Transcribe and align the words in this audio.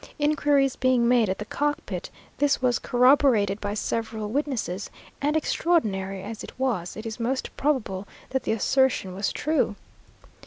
Inquiries 0.17 0.75
being 0.75 1.07
made 1.07 1.29
at 1.29 1.37
the 1.37 1.45
cock 1.45 1.85
pit, 1.85 2.09
this 2.39 2.59
was 2.59 2.79
corroborated 2.79 3.61
by 3.61 3.75
several 3.75 4.31
witnesses, 4.31 4.89
and 5.21 5.37
extraordinary 5.37 6.23
as 6.23 6.43
it 6.43 6.53
is, 6.59 6.97
it 6.97 7.05
is 7.05 7.19
most 7.19 7.55
probable 7.55 8.07
that 8.31 8.41
the 8.41 8.51
assertion 8.51 9.13
was 9.13 9.31
true. 9.31 9.75